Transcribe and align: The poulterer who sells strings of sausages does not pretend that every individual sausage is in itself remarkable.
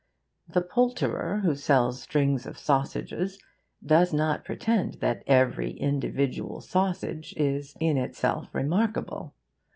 The 0.49 0.63
poulterer 0.63 1.41
who 1.43 1.53
sells 1.53 2.01
strings 2.01 2.47
of 2.47 2.57
sausages 2.57 3.37
does 3.85 4.11
not 4.11 4.43
pretend 4.43 4.95
that 4.95 5.21
every 5.27 5.73
individual 5.77 6.59
sausage 6.59 7.35
is 7.37 7.75
in 7.79 7.97
itself 7.97 8.49
remarkable. 8.51 9.35